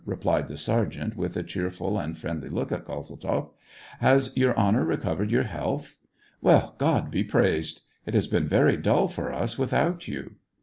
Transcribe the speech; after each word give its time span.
repUed 0.07 0.47
the 0.47 0.57
sergeant, 0.57 1.15
with 1.15 1.37
a 1.37 1.43
cheer 1.43 1.69
ful 1.69 1.99
and 1.99 2.17
friendly 2.17 2.49
look 2.49 2.71
at 2.71 2.85
Kozeltzoff. 2.85 3.51
"Has 3.99 4.35
Your 4.35 4.57
Honor 4.57 4.83
recovered 4.83 5.29
your 5.29 5.43
health? 5.43 5.99
Well, 6.41 6.73
God 6.79 7.11
be 7.11 7.23
praised. 7.23 7.81
It 8.07 8.15
has 8.15 8.25
been 8.25 8.47
very 8.47 8.77
dull 8.77 9.07
for 9.07 9.31
us 9.31 9.59
without 9.59 10.07
you." 10.07 10.37